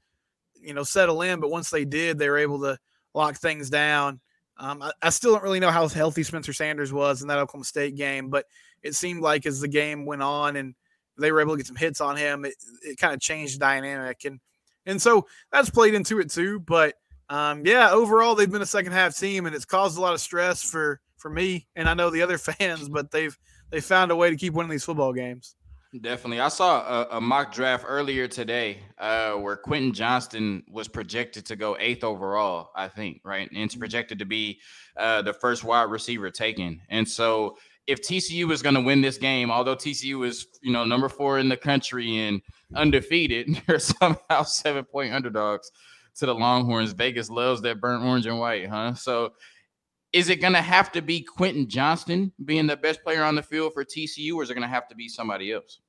[0.59, 1.39] you know, settle in.
[1.39, 2.77] But once they did, they were able to
[3.13, 4.19] lock things down.
[4.57, 7.63] Um, I, I, still don't really know how healthy Spencer Sanders was in that Oklahoma
[7.63, 8.45] State game, but
[8.83, 10.75] it seemed like as the game went on and
[11.17, 13.59] they were able to get some hits on him, it, it kind of changed the
[13.59, 14.39] dynamic, and
[14.85, 16.59] and so that's played into it too.
[16.59, 16.95] But
[17.29, 20.19] um, yeah, overall they've been a second half team, and it's caused a lot of
[20.19, 23.37] stress for for me and I know the other fans, but they've
[23.69, 25.55] they found a way to keep winning these football games.
[26.01, 26.39] Definitely.
[26.39, 31.55] I saw a, a, mock draft earlier today uh, where Quentin Johnston was projected to
[31.55, 33.49] go eighth overall, I think, right?
[33.49, 33.79] And it's mm-hmm.
[33.79, 34.59] projected to be
[34.97, 36.79] uh, the first wide receiver taken.
[36.89, 40.85] And so if TCU is going to win this game, although TCU is, you know,
[40.85, 42.43] number four in the country and
[42.75, 45.71] undefeated, they're somehow seven point underdogs
[46.17, 46.91] to the Longhorns.
[46.91, 48.93] Vegas loves that burnt orange and white, huh?
[48.93, 49.31] So
[50.11, 53.43] is it going to have to be Quentin Johnston being the best player on the
[53.43, 55.79] field for TCU, or is it going to have to be somebody else?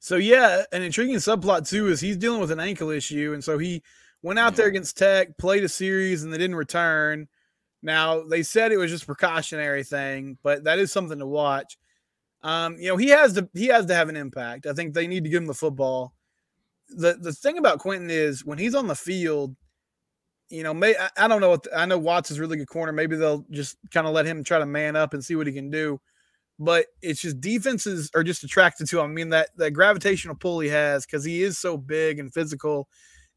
[0.00, 3.58] So yeah, an intriguing subplot too is he's dealing with an ankle issue, and so
[3.58, 3.82] he
[4.22, 7.28] went out there against Tech, played a series, and they didn't return.
[7.82, 11.78] Now they said it was just precautionary thing, but that is something to watch.
[12.42, 14.66] Um, you know, he has to he has to have an impact.
[14.66, 16.12] I think they need to give him the football.
[16.90, 19.56] The the thing about Quentin is when he's on the field,
[20.50, 22.92] you know, may I, I don't know what I know Watts is really good corner.
[22.92, 25.52] Maybe they'll just kind of let him try to man up and see what he
[25.52, 26.00] can do.
[26.58, 29.10] But it's just defenses are just attracted to him.
[29.10, 32.88] I mean that that gravitational pull he has because he is so big and physical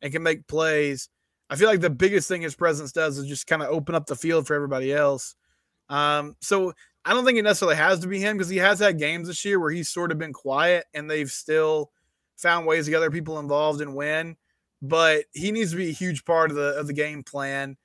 [0.01, 1.09] and can make plays.
[1.49, 4.05] I feel like the biggest thing his presence does is just kind of open up
[4.05, 5.35] the field for everybody else.
[5.89, 6.71] Um, so
[7.03, 9.43] I don't think it necessarily has to be him because he has had games this
[9.43, 11.91] year where he's sort of been quiet and they've still
[12.37, 14.37] found ways to get other people involved and win
[14.81, 17.77] but he needs to be a huge part of the of the game plan.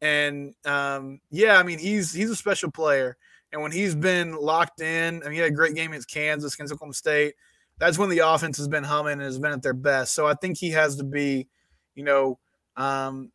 [0.00, 3.16] And um, yeah, I mean he's he's a special player,
[3.52, 6.54] and when he's been locked in, I mean he had a great game against Kansas,
[6.54, 7.34] against Oklahoma State.
[7.78, 10.14] That's when the offense has been humming and has been at their best.
[10.14, 11.48] So I think he has to be,
[11.96, 12.38] you know,
[12.76, 13.32] um,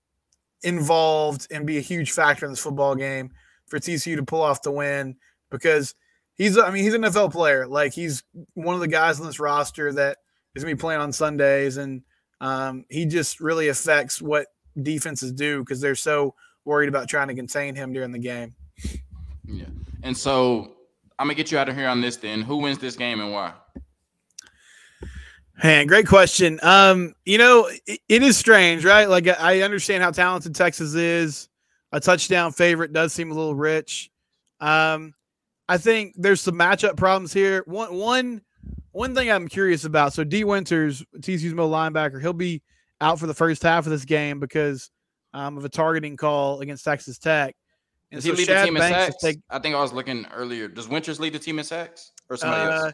[0.63, 3.31] involved and be a huge factor in this football game
[3.67, 5.15] for TCU to pull off the win
[5.49, 5.95] because
[6.35, 7.67] he's I mean he's an NFL player.
[7.67, 8.23] Like he's
[8.53, 10.17] one of the guys on this roster that
[10.55, 12.03] is gonna be playing on Sundays and
[12.41, 14.47] um, he just really affects what
[14.81, 16.35] defenses do because they're so
[16.65, 18.55] worried about trying to contain him during the game.
[19.45, 19.65] Yeah.
[20.03, 20.75] And so
[21.17, 22.41] I'm gonna get you out of here on this then.
[22.41, 23.53] Who wins this game and why?
[25.61, 26.57] Man, great question.
[26.63, 29.09] Um, you know, it, it is strange, right?
[29.09, 31.49] Like I understand how talented Texas is.
[31.91, 34.11] A touchdown favorite does seem a little rich.
[34.61, 35.13] Um,
[35.67, 37.63] I think there's some matchup problems here.
[37.65, 38.41] One one
[38.91, 40.13] one thing I'm curious about.
[40.13, 42.61] So Dee Winters, TCU's middle linebacker, he'll be
[43.01, 44.89] out for the first half of this game because
[45.33, 47.55] um, of a targeting call against Texas Tech.
[48.11, 49.15] And Does so he lead Shad the team in sacks?
[49.21, 50.67] Take, I think I was looking earlier.
[50.67, 52.93] Does Winters lead the team in sacks or somebody uh, else?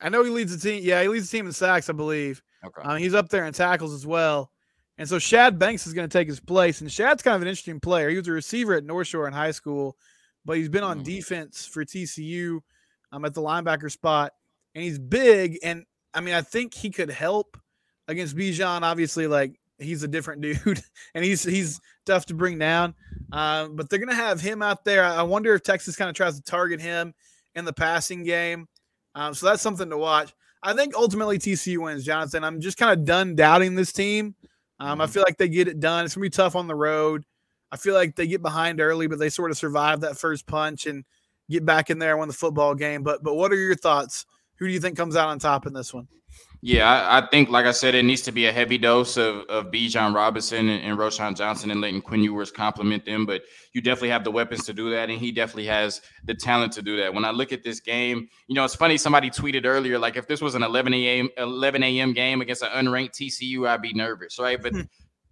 [0.00, 0.82] I know he leads the team.
[0.84, 2.42] Yeah, he leads the team in sacks, I believe.
[2.64, 2.82] Okay.
[2.82, 4.50] Um, he's up there in tackles as well.
[4.98, 6.80] And so Shad Banks is going to take his place.
[6.80, 8.08] And Shad's kind of an interesting player.
[8.08, 9.96] He was a receiver at North Shore in high school,
[10.44, 11.04] but he's been on mm.
[11.04, 12.60] defense for TCU
[13.12, 14.32] um, at the linebacker spot.
[14.76, 15.58] And he's big.
[15.62, 17.58] And I mean, I think he could help
[18.06, 18.82] against Bijan.
[18.82, 20.82] Obviously, like he's a different dude
[21.14, 22.94] and he's he's tough to bring down.
[23.32, 25.02] Uh, but they're going to have him out there.
[25.02, 27.14] I wonder if Texas kind of tries to target him
[27.54, 28.68] in the passing game.
[29.14, 30.34] Um, so that's something to watch.
[30.62, 32.44] I think ultimately TCU wins, Jonathan.
[32.44, 34.34] I'm just kind of done doubting this team.
[34.78, 35.12] Um, I mm-hmm.
[35.12, 36.04] feel like they get it done.
[36.04, 37.24] It's gonna be tough on the road.
[37.72, 40.86] I feel like they get behind early, but they sort of survive that first punch
[40.86, 41.04] and
[41.48, 43.02] get back in there and win the football game.
[43.02, 44.26] But but what are your thoughts?
[44.58, 46.08] Who do you think comes out on top in this one?
[46.62, 49.42] Yeah, I, I, think, like I said, it needs to be a heavy dose of,
[49.48, 53.26] of Bijan Robinson and, and Roschon Johnson and letting Quinn Ewers complement them.
[53.26, 53.42] But
[53.72, 56.82] you definitely have the weapons to do that, and he definitely has the talent to
[56.82, 57.12] do that.
[57.12, 58.96] When I look at this game, you know, it's funny.
[58.96, 61.28] Somebody tweeted earlier, like if this was an 11 a.m.
[61.36, 62.12] 11 a.m.
[62.12, 64.60] game against an unranked TCU, I'd be nervous, right?
[64.60, 64.80] But hmm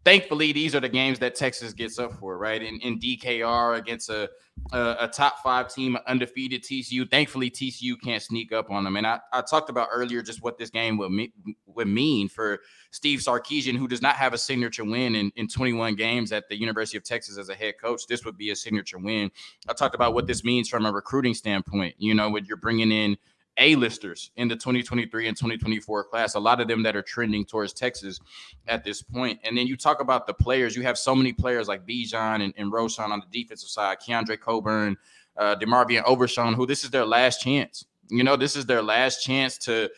[0.05, 2.63] thankfully, these are the games that Texas gets up for, right?
[2.63, 4.31] In, in DKR against a,
[4.73, 7.11] a, a top five team, undefeated TCU.
[7.11, 8.97] Thankfully, TCU can't sneak up on them.
[8.97, 11.33] And I, I talked about earlier just what this game would, me,
[11.67, 15.97] would mean for Steve Sarkisian, who does not have a signature win in, in 21
[15.97, 18.07] games at the University of Texas as a head coach.
[18.07, 19.31] This would be a signature win.
[19.69, 21.95] I talked about what this means from a recruiting standpoint.
[21.99, 23.17] You know, when you're bringing in–
[23.59, 27.73] a-listers in the 2023 and 2024 class, a lot of them that are trending towards
[27.73, 28.21] Texas
[28.67, 29.39] at this point.
[29.45, 30.75] And then you talk about the players.
[30.75, 34.41] You have so many players like Bijan and, and Roschon on the defensive side, Keondre
[34.41, 34.97] Coburn,
[35.37, 37.87] uh, DeMarvion Overshown, who this is their last chance.
[38.11, 39.91] You know, this is their last chance to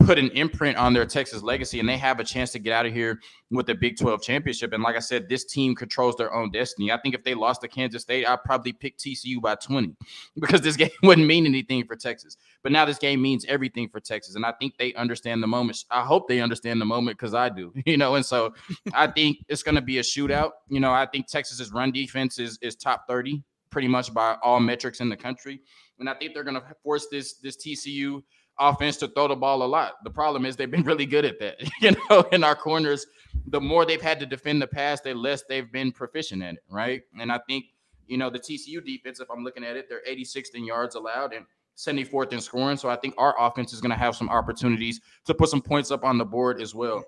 [0.00, 2.86] put an imprint on their Texas legacy, and they have a chance to get out
[2.86, 4.72] of here with the Big 12 championship.
[4.72, 6.90] And like I said, this team controls their own destiny.
[6.90, 9.94] I think if they lost to Kansas State, I'd probably pick TCU by 20
[10.40, 12.36] because this game wouldn't mean anything for Texas.
[12.62, 14.34] But now this game means everything for Texas.
[14.34, 15.84] And I think they understand the moment.
[15.90, 18.14] I hope they understand the moment because I do, you know.
[18.14, 18.54] And so
[18.92, 20.50] I think it's going to be a shootout.
[20.68, 24.60] You know, I think Texas's run defense is, is top 30 pretty much by all
[24.60, 25.60] metrics in the country.
[26.02, 28.24] And I think they're going to force this this TCU
[28.58, 30.02] offense to throw the ball a lot.
[30.02, 31.62] The problem is they've been really good at that.
[31.80, 33.06] You know, in our corners,
[33.46, 36.64] the more they've had to defend the pass, the less they've been proficient at it,
[36.68, 37.02] right?
[37.20, 37.66] And I think,
[38.08, 41.32] you know, the TCU defense, if I'm looking at it, they're 86th in yards allowed
[41.34, 41.46] and
[41.76, 42.76] 74th in scoring.
[42.76, 45.92] So I think our offense is going to have some opportunities to put some points
[45.92, 47.04] up on the board as well.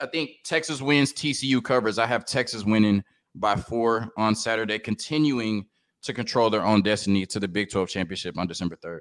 [0.00, 1.98] I think Texas wins, TCU covers.
[1.98, 3.04] I have Texas winning
[3.36, 5.66] by four on Saturday, continuing
[6.02, 9.00] to control their own destiny to the Big 12 championship on December 3rd.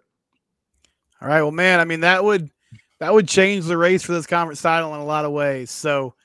[1.21, 1.41] All right.
[1.41, 2.49] Well, man, I mean that would
[2.99, 5.71] that would change the race for this conference title in a lot of ways.
[5.71, 6.15] So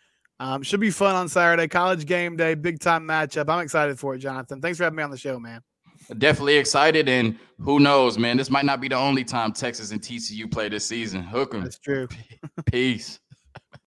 [0.41, 1.69] um, should be fun on Saturday.
[1.69, 3.49] College game day, big time matchup.
[3.49, 4.61] I'm excited for it, Jonathan.
[4.61, 5.61] Thanks for having me on the show, man.
[6.19, 8.37] Definitely excited, and who knows, man?
[8.37, 11.23] This might not be the only time Texas and TCU play this season.
[11.23, 11.63] Hook 'em.
[11.63, 12.09] That's true.
[12.67, 13.21] Peace.